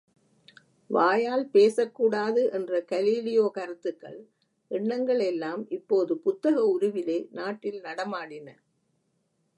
[0.89, 4.17] வாயால் பேசக்கூடாது என்ற கலீலியோ கருத்துக்கள்,
[4.71, 8.47] எண்ணங்கள் எல்லாம் இப்போது புத்தக உருவிலே நாட்டில் நடமாடின!